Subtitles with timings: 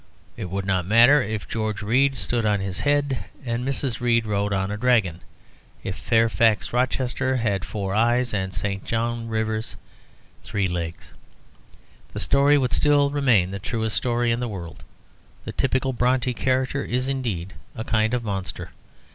[0.35, 3.99] It would not matter if George Read stood on his head, and Mrs.
[3.99, 5.21] Read rode on a dragon,
[5.83, 8.83] if Fairfax Rochester had four eyes and St.
[8.83, 9.75] John Rivers
[10.41, 11.11] three legs,
[12.13, 14.83] the story would still remain the truest story in the world.
[15.45, 18.71] The typical Brontë character is, indeed, a kind of monster.